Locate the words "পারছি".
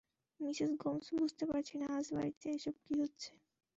1.49-1.73